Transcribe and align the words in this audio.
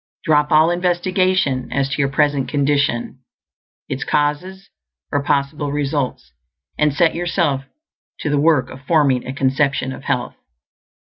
_Drop 0.27 0.49
all 0.49 0.71
investigation 0.71 1.71
as 1.71 1.87
to 1.89 1.97
your 1.99 2.09
present 2.09 2.49
condition, 2.49 3.19
its 3.87 4.03
causes, 4.03 4.71
or 5.11 5.21
possible 5.21 5.71
results, 5.71 6.31
and 6.75 6.91
set 6.91 7.13
yourself 7.13 7.65
to 8.21 8.31
the 8.31 8.39
work 8.41 8.71
of 8.71 8.81
forming 8.87 9.23
a 9.27 9.31
conception 9.31 9.91
of 9.93 10.05
health. 10.05 10.33